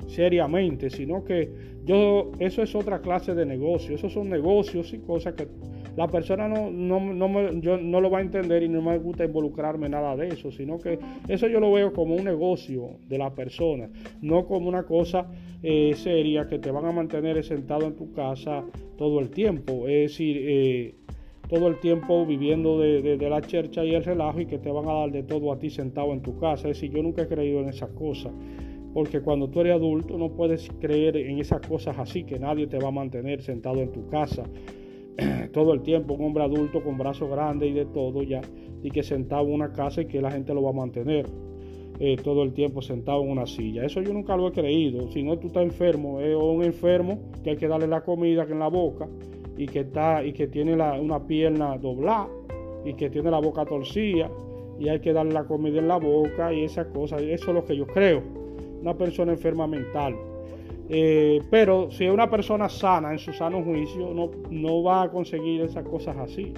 seriamente, 0.07 0.91
sino 0.91 1.25
que 1.25 1.51
yo, 1.85 2.33
eso 2.39 2.63
es 2.63 2.75
otra 2.75 3.01
clase 3.01 3.35
de 3.35 3.47
negocio, 3.47 3.95
esos 3.95 4.13
son 4.13 4.29
negocios 4.29 4.93
y 4.93 4.99
cosas 4.99 5.35
que 5.35 5.49
la 5.97 6.07
persona 6.07 6.47
no, 6.47 6.71
no, 6.71 7.53
yo 7.61 7.77
no 7.77 8.01
lo 8.01 8.11
va 8.11 8.19
a 8.19 8.23
entender 8.23 8.63
y 8.63 8.69
no 8.69 8.81
me 8.81 8.99
gusta 8.99 9.25
involucrarme 9.25 9.89
nada 9.89 10.15
de 10.17 10.29
eso, 10.29 10.53
sino 10.53 10.79
que 10.79 10.99
eso 11.27 11.49
yo 11.49 11.59
lo 11.59 11.73
veo 11.73 11.93
como 11.93 12.15
un 12.15 12.25
negocio 12.25 12.99
de 13.09 13.19
la 13.19 13.35
persona, 13.35 13.91
no 14.23 14.47
como 14.47 14.69
una 14.69 14.85
cosa 14.85 15.27
eh, 15.63 15.95
seria 15.97 16.47
que 16.47 16.61
te 16.61 16.71
van 16.71 16.85
a 16.87 16.93
mantener 16.93 17.43
sentado 17.43 17.87
en 17.87 17.97
tu 17.97 18.13
casa 18.13 18.65
todo 18.97 19.19
el 19.19 19.31
tiempo. 19.31 19.89
Es 19.89 20.13
decir, 20.13 20.37
eh, 20.41 20.95
todo 21.49 21.69
el 21.69 21.81
tiempo 21.81 22.25
viviendo 22.27 22.79
de, 22.79 23.17
la 23.29 23.41
chercha 23.41 23.85
y 23.85 23.95
el 23.95 24.05
relajo 24.05 24.41
y 24.41 24.47
que 24.47 24.59
te 24.59 24.71
van 24.71 24.89
a 24.89 24.93
dar 24.93 25.11
de 25.11 25.23
todo 25.23 25.53
a 25.53 25.59
ti 25.59 25.71
sentado 25.71 26.13
en 26.13 26.21
tu 26.21 26.39
casa. 26.39 26.69
Es 26.69 26.77
decir, 26.77 26.93
yo 26.93 27.03
nunca 27.03 27.23
he 27.23 27.27
creído 27.27 27.61
en 27.61 27.71
esas 27.71 27.91
cosas. 27.91 28.33
Porque 28.95 29.21
cuando 29.21 29.49
tú 29.49 29.61
eres 29.61 29.75
adulto 29.75 30.17
no 30.19 30.31
puedes 30.31 30.69
creer 30.81 31.17
en 31.17 31.39
esas 31.39 31.61
cosas 31.67 31.99
así, 31.99 32.25
que 32.25 32.39
nadie 32.39 32.67
te 32.67 32.79
va 32.79 32.89
a 32.89 32.93
mantener 32.93 33.43
sentado 33.43 33.81
en 33.81 33.93
tu 33.93 34.09
casa 34.09 34.45
todo 35.53 35.73
el 35.75 35.83
tiempo, 35.83 36.15
un 36.15 36.25
hombre 36.27 36.45
adulto 36.45 36.83
con 36.83 36.97
brazos 36.97 37.31
grandes 37.31 37.71
y 37.71 37.73
de 37.73 37.87
todo 37.87 38.23
ya, 38.23 38.41
y 38.83 38.91
que 38.91 39.03
sentado 39.03 39.47
en 39.49 39.55
una 39.55 39.73
casa 39.73 40.03
y 40.03 40.07
que 40.07 40.21
la 40.21 40.31
gente 40.31 40.55
lo 40.55 40.63
va 40.63 40.71
a 40.71 40.75
mantener 40.75 41.27
eh, 42.01 42.17
todo 42.23 42.45
el 42.45 42.53
tiempo 42.53 42.81
sentado 42.81 43.23
en 43.23 43.31
una 43.31 43.47
silla. 43.47 43.85
Eso 43.85 44.01
yo 44.01 44.13
nunca 44.13 44.37
lo 44.37 44.49
he 44.49 44.53
creído. 44.53 45.11
Si 45.11 45.23
no, 45.23 45.37
tú 45.39 45.49
estás 45.49 45.65
enfermo, 45.65 46.21
es 46.21 46.37
un 46.37 46.63
enfermo 46.63 47.19
que 47.43 47.51
hay 47.51 47.57
que 47.57 47.67
darle 47.67 47.89
la 47.89 48.03
comida 48.03 48.45
en 48.45 48.61
la 48.61 48.69
boca 48.69 49.09
y 49.57 49.67
que, 49.67 49.81
está, 49.81 50.25
y 50.25 50.33
que 50.33 50.47
tiene 50.47 50.75
una 50.75 51.27
pierna 51.27 51.77
doblada 51.77 52.29
y 52.85 52.95
que 52.95 53.11
tiene 53.11 53.31
la 53.31 53.41
boca 53.41 53.65
torcida 53.65 54.31
y 54.79 54.89
hay 54.89 55.01
que 55.01 55.13
darle 55.13 55.33
la 55.33 55.45
comida 55.45 55.81
en 55.81 55.89
la 55.89 55.97
boca 55.97 56.53
y 56.53 56.63
esas 56.63 56.87
cosas. 56.87 57.21
Eso 57.23 57.51
es 57.51 57.55
lo 57.55 57.65
que 57.65 57.77
yo 57.77 57.87
creo. 57.87 58.38
Una 58.81 58.95
persona 58.95 59.33
enferma 59.33 59.67
mental. 59.67 60.17
Eh, 60.89 61.43
pero 61.51 61.91
si 61.91 62.07
es 62.07 62.11
una 62.13 62.31
persona 62.31 62.69
sana, 62.69 63.13
en 63.13 63.19
su 63.19 63.33
sano 63.33 63.63
juicio, 63.63 64.15
no, 64.15 64.31
no 64.51 64.83
va 64.83 65.03
a 65.03 65.11
conseguir 65.11 65.61
esas 65.63 65.85
cosas 65.85 66.17
así. 66.17 66.55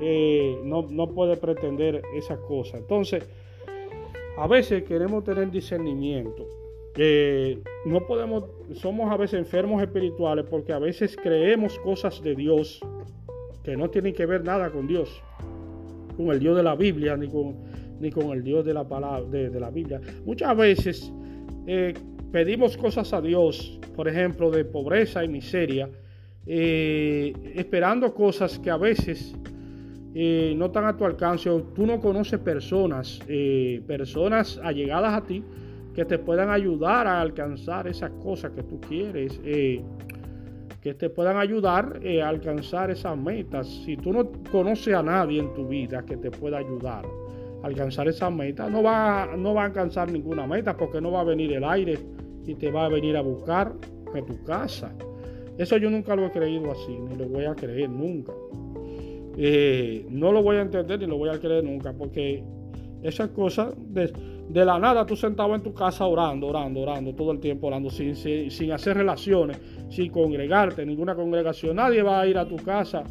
Eh, 0.00 0.58
no, 0.64 0.86
no, 0.90 1.08
puede 1.08 1.36
pretender 1.36 2.02
esas 2.14 2.38
cosas. 2.40 2.80
Entonces, 2.80 3.28
a 4.36 4.46
veces 4.46 4.84
queremos 4.84 5.24
tener 5.24 5.50
discernimiento. 5.50 6.46
Eh, 6.96 7.62
no 7.84 8.06
podemos, 8.06 8.44
somos 8.74 9.10
a 9.10 9.16
veces 9.16 9.38
enfermos 9.38 9.82
espirituales 9.82 10.44
porque 10.48 10.72
a 10.72 10.78
veces 10.78 11.16
creemos 11.16 11.78
cosas 11.80 12.20
de 12.22 12.34
Dios 12.34 12.80
que 13.62 13.76
no 13.76 13.90
tienen 13.90 14.14
que 14.14 14.26
ver 14.26 14.44
nada 14.44 14.70
con 14.70 14.86
Dios, 14.86 15.22
con 16.16 16.30
el 16.30 16.40
Dios 16.40 16.56
de 16.56 16.62
la 16.62 16.74
Biblia, 16.74 17.16
ni 17.16 17.28
con, 17.28 17.56
ni 18.00 18.10
con 18.10 18.30
el 18.30 18.42
Dios 18.42 18.64
de 18.64 18.74
la 18.74 18.88
palabra 18.88 19.28
de, 19.28 19.60
la 19.60 19.70
Biblia. 19.70 20.00
Muchas 20.24 20.56
veces 20.56 21.12
pedimos 22.32 22.76
cosas 22.76 23.12
a 23.12 23.20
Dios, 23.20 23.78
por 23.94 24.08
ejemplo, 24.08 24.50
de 24.50 24.64
pobreza 24.64 25.24
y 25.24 25.28
miseria, 25.28 25.88
eh, 26.46 27.32
esperando 27.54 28.14
cosas 28.14 28.58
que 28.58 28.70
a 28.70 28.76
veces 28.76 29.34
eh, 30.14 30.54
no 30.56 30.66
están 30.66 30.86
a 30.86 30.96
tu 30.96 31.04
alcance 31.04 31.50
o 31.50 31.62
tú 31.62 31.86
no 31.86 32.00
conoces 32.00 32.38
personas, 32.40 33.20
eh, 33.28 33.82
personas 33.86 34.58
allegadas 34.62 35.14
a 35.14 35.26
ti 35.26 35.44
que 35.94 36.04
te 36.04 36.18
puedan 36.18 36.50
ayudar 36.50 37.06
a 37.06 37.20
alcanzar 37.20 37.88
esas 37.88 38.10
cosas 38.22 38.52
que 38.52 38.62
tú 38.62 38.80
quieres, 38.80 39.38
que 39.40 40.94
te 40.94 41.10
puedan 41.10 41.38
ayudar 41.38 42.00
a 42.22 42.28
alcanzar 42.28 42.92
esas 42.92 43.18
metas. 43.18 43.66
Si 43.84 43.96
tú 43.96 44.12
no 44.12 44.30
conoces 44.52 44.94
a 44.94 45.02
nadie 45.02 45.40
en 45.40 45.52
tu 45.54 45.66
vida 45.66 46.04
que 46.06 46.16
te 46.16 46.30
pueda 46.30 46.58
ayudar 46.58 47.04
alcanzar 47.62 48.08
esas 48.08 48.32
metas, 48.32 48.70
no 48.70 48.82
va, 48.82 49.28
no 49.36 49.54
va 49.54 49.62
a 49.62 49.66
alcanzar 49.66 50.10
ninguna 50.10 50.46
meta 50.46 50.76
porque 50.76 51.00
no 51.00 51.10
va 51.10 51.20
a 51.20 51.24
venir 51.24 51.52
el 51.52 51.64
aire 51.64 51.98
y 52.46 52.54
te 52.54 52.70
va 52.70 52.86
a 52.86 52.88
venir 52.88 53.16
a 53.16 53.20
buscar 53.20 53.74
a 54.14 54.26
tu 54.26 54.42
casa. 54.44 54.92
Eso 55.58 55.76
yo 55.76 55.90
nunca 55.90 56.14
lo 56.14 56.26
he 56.26 56.30
creído 56.30 56.70
así, 56.70 56.96
ni 56.98 57.16
lo 57.16 57.28
voy 57.28 57.44
a 57.44 57.54
creer 57.54 57.90
nunca. 57.90 58.32
Eh, 59.36 60.06
no 60.10 60.32
lo 60.32 60.42
voy 60.42 60.56
a 60.56 60.62
entender 60.62 61.00
ni 61.00 61.06
lo 61.06 61.18
voy 61.18 61.30
a 61.30 61.38
creer 61.38 61.64
nunca, 61.64 61.92
porque 61.92 62.42
esas 63.02 63.28
cosas 63.30 63.74
de, 63.76 64.12
la 64.52 64.78
nada 64.78 65.06
tú 65.06 65.14
sentado 65.14 65.54
en 65.54 65.62
tu 65.62 65.72
casa 65.72 66.06
orando, 66.06 66.48
orando, 66.48 66.80
orando, 66.80 67.14
todo 67.14 67.32
el 67.32 67.40
tiempo 67.40 67.68
orando, 67.68 67.90
sin, 67.90 68.16
sin, 68.16 68.72
hacer 68.72 68.96
relaciones, 68.96 69.60
sin 69.88 70.10
congregarte, 70.10 70.84
ninguna 70.84 71.14
congregación. 71.14 71.76
Nadie 71.76 72.02
va 72.02 72.20
a 72.20 72.26
ir 72.26 72.38
a 72.38 72.46
tu 72.46 72.56
casa 72.56 73.04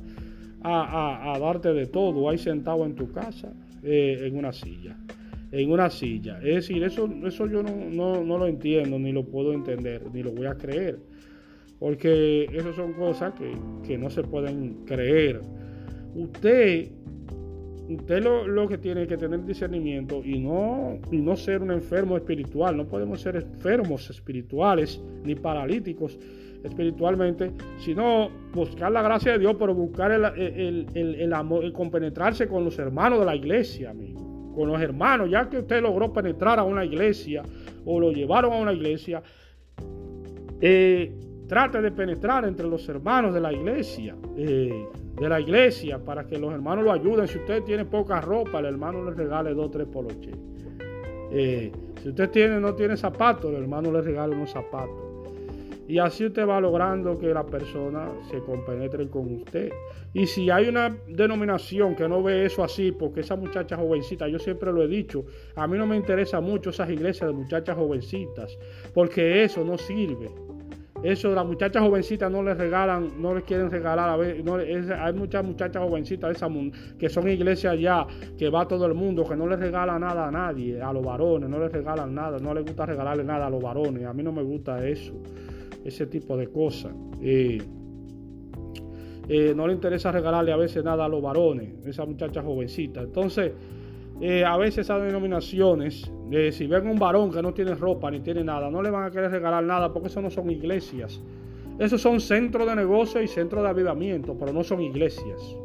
a, 0.62 1.38
darte 1.40 1.74
de 1.74 1.88
todo, 1.88 2.30
ahí 2.30 2.38
sentado 2.38 2.86
en 2.86 2.96
tu 2.96 3.12
casa, 3.12 3.54
eh, 3.84 4.20
en 4.24 4.38
una 4.38 4.52
silla 4.52 4.98
en 5.52 5.72
una 5.72 5.90
silla. 5.90 6.40
Es 6.40 6.56
decir, 6.56 6.84
eso, 6.84 7.10
eso 7.26 7.48
yo 7.48 7.64
no, 7.64 8.24
lo 8.24 8.48
entiendo, 8.48 9.00
ni 9.00 9.12
lo 9.12 9.24
puedo 9.24 9.54
entender, 9.54 10.04
ni 10.14 10.24
lo 10.24 10.32
voy 10.32 10.48
a 10.48 10.56
creer. 10.56 11.00
Porque 11.80 12.50
esas 12.52 12.76
son 12.76 12.94
cosas 12.94 13.34
que, 13.86 13.98
no 13.98 14.10
se 14.10 14.24
pueden 14.24 14.86
creer. 14.86 15.42
Usted, 16.16 16.90
usted 17.90 18.24
lo, 18.24 18.68
que 18.68 18.78
tiene 18.78 19.08
que 19.08 19.18
tener 19.18 19.46
discernimiento 19.46 20.22
y 20.24 20.40
no, 20.40 21.00
y 21.12 21.18
no 21.18 21.36
ser 21.36 21.62
un 21.62 21.72
enfermo 21.72 22.18
espiritual. 22.18 22.78
No 22.78 22.88
podemos 22.88 23.22
ser 23.22 23.36
enfermos 23.36 24.10
espirituales 24.10 25.02
ni 25.24 25.36
paralíticos 25.36 26.18
espiritualmente, 26.64 27.52
sino 27.78 28.30
buscar 28.54 28.92
la 28.92 29.02
gracia 29.02 29.34
de 29.34 29.40
Dios, 29.40 29.56
pero 29.60 29.74
buscar 29.74 30.12
el, 30.12 30.26
el, 30.26 30.88
el, 30.94 31.16
el 31.16 31.34
amor, 31.34 31.72
compenetrarse 31.72 32.48
con 32.48 32.66
los 32.66 32.78
hermanos 32.80 33.20
de 33.20 33.26
la 33.26 33.36
iglesia, 33.36 33.92
amigo 33.92 34.28
con 34.58 34.70
los 34.70 34.82
hermanos, 34.82 35.30
ya 35.30 35.48
que 35.48 35.60
usted 35.60 35.84
logró 35.84 36.12
penetrar 36.12 36.58
a 36.58 36.64
una 36.64 36.84
iglesia 36.84 37.44
o 37.86 38.00
lo 38.00 38.12
llevaron 38.12 38.54
a 38.54 38.56
una 38.56 38.74
iglesia, 38.74 39.22
eh, 40.60 41.14
trate 41.48 41.82
de 41.82 41.92
penetrar 41.92 42.46
entre 42.46 42.68
los 42.68 42.88
hermanos 42.90 43.34
de 43.34 43.42
la 43.42 43.54
iglesia, 43.54 44.16
eh, 44.36 44.86
de 45.16 45.30
la 45.30 45.40
iglesia, 45.40 45.98
para 46.04 46.28
que 46.28 46.38
los 46.38 46.54
hermanos 46.54 46.84
lo 46.84 46.92
ayuden. 46.92 47.28
Si 47.28 47.38
usted 47.38 47.64
tiene 47.64 47.86
poca 47.86 48.22
ropa, 48.22 48.60
el 48.60 48.66
hermano 48.66 49.04
le 49.04 49.12
regale 49.12 49.54
dos 49.54 49.68
o 49.68 49.72
tres 49.72 49.88
poloches. 49.88 50.36
Eh, 51.32 51.72
si 52.02 52.10
usted 52.10 52.30
tiene, 52.30 52.60
no 52.60 52.74
tiene 52.76 52.98
zapatos, 52.98 53.52
el 53.52 53.64
hermano 53.64 53.92
le 53.92 54.02
regale 54.02 54.36
unos 54.36 54.52
zapatos. 54.52 55.08
Y 55.88 56.00
así 56.00 56.26
usted 56.26 56.46
va 56.46 56.60
logrando 56.60 57.18
que 57.18 57.28
la 57.28 57.46
persona 57.46 58.12
se 58.30 58.40
compenetre 58.40 59.10
con 59.10 59.36
usted. 59.36 59.72
Y 60.14 60.28
si 60.28 60.50
hay 60.50 60.68
una 60.68 60.98
denominación 61.08 61.96
que 61.96 62.10
no 62.10 62.22
ve 62.22 62.46
eso 62.46 62.62
así, 62.62 62.92
porque 62.92 63.22
esa 63.22 63.38
muchacha 63.38 63.78
jovencita, 63.78 64.28
yo 64.28 64.38
siempre 64.38 64.74
lo 64.74 64.84
he 64.84 64.88
dicho, 64.88 65.26
a 65.56 65.66
mí 65.66 65.78
no 65.78 65.88
me 65.88 65.96
interesa 65.96 66.42
mucho 66.42 66.72
esas 66.72 66.90
iglesias 66.90 67.30
de 67.30 67.36
muchachas 67.36 67.78
jovencitas, 67.78 68.58
porque 68.94 69.44
eso 69.44 69.64
no 69.64 69.78
sirve. 69.78 70.30
Eso, 71.04 71.34
las 71.34 71.46
muchachas 71.46 71.84
jovencitas 71.84 72.32
no 72.32 72.42
les 72.42 72.58
regalan, 72.58 73.22
no 73.22 73.36
les 73.36 73.44
quieren 73.44 73.70
regalar. 73.70 74.10
A 74.10 74.18
ver, 74.18 74.44
hay 75.00 75.14
muchas 75.14 75.46
muchachas 75.46 75.84
jovencitas 75.84 76.36
esa, 76.36 76.48
que 76.98 77.10
son 77.10 77.30
iglesias 77.30 77.80
ya, 77.80 78.06
que 78.38 78.50
va 78.50 78.68
todo 78.68 78.86
el 78.86 78.94
mundo, 78.94 79.24
que 79.24 79.36
no 79.36 79.48
les 79.48 79.60
regala 79.60 80.00
nada 80.00 80.28
a 80.28 80.32
nadie, 80.32 80.82
a 80.82 80.92
los 80.92 81.06
varones, 81.06 81.50
no 81.50 81.60
les 81.60 81.72
regalan 81.72 82.16
nada, 82.16 82.40
no 82.40 82.54
les 82.54 82.66
gusta 82.66 82.86
regalarle 82.86 83.24
nada 83.24 83.48
a 83.48 83.50
los 83.50 83.62
varones. 83.62 84.06
A 84.06 84.14
mí 84.14 84.24
no 84.24 84.32
me 84.32 84.42
gusta 84.42 84.88
eso 84.88 85.14
ese 85.86 86.08
tipo 86.08 86.36
de 86.36 86.48
cosas. 86.48 86.94
Eh, 87.22 87.62
no 89.56 89.68
le 89.68 89.74
interesa 89.74 90.12
regalarle 90.12 90.52
a 90.52 90.58
veces 90.58 90.84
nada 90.84 91.06
a 91.06 91.10
los 91.10 91.22
varones, 91.22 91.86
esa 91.86 92.06
muchacha 92.06 92.42
jovencita. 92.42 93.02
Entonces, 93.02 93.52
eh, 94.20 94.44
a 94.44 94.58
veces 94.58 94.80
esas 94.80 95.02
denominaciones, 95.04 96.12
si 96.52 96.68
ven 96.68 96.88
un 96.88 96.98
varón 96.98 97.32
que 97.32 97.42
no 97.42 97.54
tiene 97.54 97.76
ropa 97.76 98.10
ni 98.10 98.20
tiene 98.20 98.44
nada, 98.44 98.70
no 98.70 98.82
le 98.82 98.90
van 98.90 99.06
a 99.06 99.12
querer 99.12 99.32
regalar 99.32 99.64
nada 99.64 99.94
porque 99.94 100.08
eso 100.08 100.22
no 100.22 100.30
son 100.30 100.50
iglesias. 100.50 101.22
Esos 101.80 102.02
son 102.02 102.20
centros 102.20 102.68
de 102.68 102.76
negocio 102.76 103.22
y 103.22 103.28
centros 103.28 103.62
de 103.62 103.70
avivamiento, 103.70 104.36
pero 104.38 104.52
no 104.52 104.64
son 104.64 104.82
iglesias. 104.82 105.56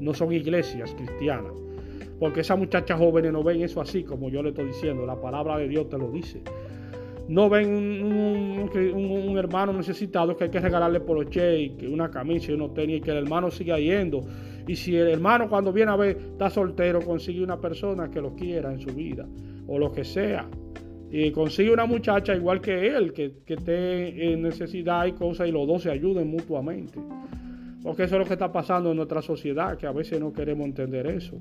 No 0.00 0.12
son 0.12 0.32
iglesias 0.32 0.94
cristianas. 0.94 1.52
Porque 2.20 2.40
esas 2.40 2.58
muchachas 2.58 2.98
jóvenes 2.98 3.32
no 3.32 3.42
ven 3.42 3.62
eso 3.62 3.80
así 3.80 4.02
como 4.04 4.28
yo 4.28 4.42
le 4.42 4.50
estoy 4.50 4.66
diciendo. 4.66 5.06
La 5.06 5.18
palabra 5.18 5.56
de 5.56 5.68
Dios 5.68 5.88
te 5.88 5.96
lo 5.96 6.10
dice. 6.10 6.42
No 7.28 7.48
ven 7.48 7.68
un, 7.68 9.38
hermano 9.38 9.72
necesitado 9.72 10.36
que 10.36 10.44
hay 10.44 10.50
que 10.50 10.60
regalarle 10.60 11.00
poloche 11.00 11.58
y 11.60 11.86
una 11.86 12.10
camisa 12.10 12.52
y 12.52 12.54
unos 12.54 12.74
tenis 12.74 12.98
y 12.98 13.00
que 13.00 13.10
el 13.10 13.18
hermano 13.18 13.50
siga 13.50 13.78
yendo. 13.78 14.22
Y 14.66 14.76
si 14.76 14.96
el 14.96 15.08
hermano 15.08 15.48
cuando 15.48 15.72
viene 15.72 15.92
a 15.92 15.96
ver 15.96 16.16
está 16.32 16.50
soltero, 16.50 17.00
consigue 17.00 17.42
una 17.42 17.60
persona 17.60 18.10
que 18.10 18.20
lo 18.20 18.34
quiera 18.34 18.72
en 18.72 18.80
su 18.80 18.94
vida 18.94 19.26
o 19.66 19.78
lo 19.78 19.92
que 19.92 20.04
sea. 20.04 20.48
Y 21.10 21.30
consigue 21.30 21.72
una 21.72 21.86
muchacha 21.86 22.34
igual 22.34 22.60
que 22.60 22.88
él, 22.88 23.12
que, 23.12 23.38
que 23.44 23.54
esté 23.54 24.32
en 24.32 24.42
necesidad 24.42 25.06
y 25.06 25.12
cosas 25.12 25.48
y 25.48 25.52
los 25.52 25.66
dos 25.66 25.82
se 25.82 25.90
ayuden 25.90 26.28
mutuamente. 26.28 26.98
Porque 27.82 28.04
eso 28.04 28.16
es 28.16 28.20
lo 28.20 28.26
que 28.26 28.32
está 28.32 28.50
pasando 28.50 28.90
en 28.90 28.96
nuestra 28.96 29.22
sociedad, 29.22 29.76
que 29.78 29.86
a 29.86 29.92
veces 29.92 30.18
no 30.18 30.32
queremos 30.32 30.66
entender 30.66 31.06
eso 31.06 31.38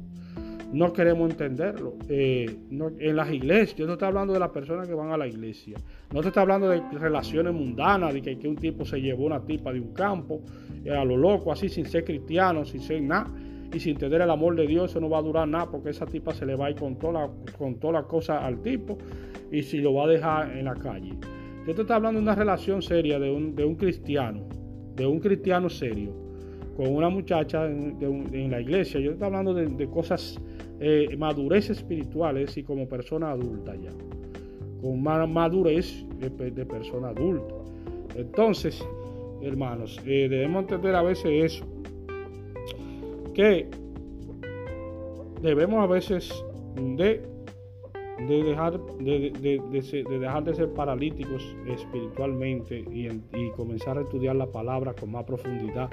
no 0.75 0.91
queremos 0.91 1.31
entenderlo. 1.31 1.95
Eh, 2.09 2.53
en 2.99 3.15
las 3.15 3.31
iglesias, 3.31 3.75
yo 3.77 3.87
no 3.87 3.93
estoy 3.93 4.09
hablando 4.09 4.33
de 4.33 4.39
las 4.39 4.49
personas 4.49 4.85
que 4.87 4.93
van 4.93 5.09
a 5.09 5.17
la 5.17 5.25
iglesia, 5.25 5.77
no 6.13 6.19
te 6.21 6.27
estoy 6.27 6.41
hablando 6.41 6.67
de 6.67 6.81
relaciones 6.91 7.53
mundanas, 7.53 8.13
de 8.13 8.21
que, 8.21 8.47
un 8.47 8.57
tipo 8.57 8.83
se 8.83 8.99
llevó 8.99 9.25
una 9.25 9.39
tipa 9.39 9.71
de 9.71 9.79
un 9.79 9.93
campo 9.93 10.41
eh, 10.83 10.91
a 10.91 11.05
lo 11.05 11.15
loco, 11.15 11.53
así 11.53 11.69
sin 11.69 11.85
ser 11.85 12.03
cristiano, 12.03 12.65
sin 12.65 12.81
ser 12.81 13.01
nada, 13.01 13.31
y 13.73 13.79
sin 13.79 13.97
tener 13.97 14.21
el 14.21 14.29
amor 14.29 14.55
de 14.55 14.67
Dios, 14.67 14.91
eso 14.91 14.99
no 14.99 15.09
va 15.09 15.19
a 15.19 15.21
durar 15.21 15.47
nada, 15.47 15.71
porque 15.71 15.91
esa 15.91 16.05
tipa 16.05 16.33
se 16.33 16.45
le 16.45 16.55
va 16.55 16.65
a 16.65 16.71
ir 16.71 16.75
con 16.75 16.97
toda 16.97 17.29
las 17.93 18.05
cosas 18.05 18.43
al 18.43 18.61
tipo 18.61 18.97
y 19.51 19.63
si 19.63 19.77
lo 19.79 19.93
va 19.93 20.03
a 20.03 20.07
dejar 20.07 20.57
en 20.57 20.65
la 20.65 20.75
calle. 20.75 21.13
Yo 21.65 21.73
te 21.73 21.81
estoy 21.81 21.95
hablando 21.95 22.19
de 22.19 22.23
una 22.23 22.35
relación 22.35 22.81
seria 22.81 23.17
de 23.17 23.31
un, 23.31 23.55
de 23.55 23.63
un 23.63 23.75
cristiano, 23.75 24.43
de 24.95 25.05
un 25.05 25.19
cristiano 25.19 25.69
serio, 25.69 26.24
con 26.75 26.93
una 26.93 27.09
muchacha 27.09 27.65
en, 27.65 28.51
la 28.51 28.59
iglesia. 28.59 28.99
Yo 28.99 29.11
estoy 29.11 29.25
hablando 29.25 29.53
de 29.53 29.87
cosas 29.87 30.39
eh, 30.79 31.15
madurez 31.17 31.69
espiritual, 31.69 32.45
y 32.53 32.63
como 32.63 32.87
persona 32.87 33.31
adulta 33.31 33.75
ya, 33.75 33.91
con 34.81 35.01
madurez 35.01 36.05
de, 36.19 36.65
persona 36.65 37.09
adulta. 37.09 37.55
Entonces, 38.15 38.85
hermanos, 39.41 40.01
eh, 40.05 40.27
debemos 40.29 40.63
entender 40.63 40.95
a 40.95 41.01
veces 41.01 41.53
eso, 41.53 41.65
que 43.33 43.69
debemos 45.41 45.81
a 45.81 45.87
veces 45.87 46.29
de, 46.75 47.21
de 48.27 48.43
dejar, 48.43 48.77
de, 48.99 49.61
dejar 50.09 50.43
de 50.43 50.55
ser 50.55 50.73
paralíticos 50.73 51.55
espiritualmente 51.67 52.79
y, 52.91 53.49
comenzar 53.55 53.97
a 53.97 54.01
estudiar 54.01 54.35
la 54.35 54.47
palabra 54.47 54.93
con 54.93 55.11
más 55.11 55.23
profundidad, 55.23 55.89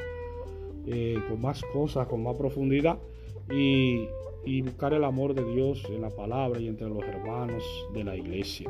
eh, 0.87 1.17
con 1.29 1.41
más 1.41 1.63
cosas, 1.73 2.09
con 2.09 2.25
más 2.25 2.37
profundidad 2.37 2.99
y, 3.51 4.09
buscar 4.63 4.93
el 4.93 5.05
amor 5.05 5.35
de 5.35 5.45
Dios 5.45 5.85
en 5.89 6.01
la 6.01 6.11
palabra 6.11 6.61
y 6.61 6.67
entre 6.67 6.89
los 6.89 7.05
hermanos 7.05 7.63
de 7.95 8.03
la 8.03 8.17
iglesia. 8.17 8.69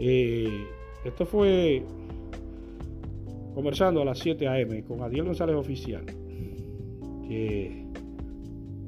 Eh, 0.00 0.66
esto 1.04 1.24
fue 1.24 1.84
conversando 3.54 4.02
a 4.02 4.04
las 4.04 4.18
7 4.18 4.48
a.m. 4.48 4.82
con 4.82 5.00
Adiel 5.02 5.26
González 5.26 5.54
Oficial, 5.54 6.04
que 7.28 7.84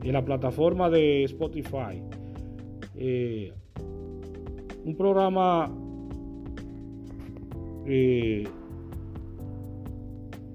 en 0.02 0.12
la 0.12 0.24
plataforma 0.24 0.90
de 0.90 1.22
Spotify, 1.24 2.02
eh, 2.96 3.52
un 4.84 4.96
programa, 4.96 5.68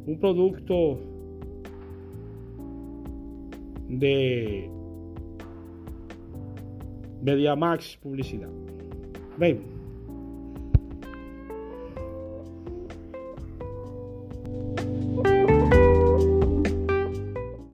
un 0.06 0.20
producto 0.20 1.14
de 3.89 4.69
Max 7.56 7.95
Publicidad. 7.98 8.50
Bem, 9.38 9.75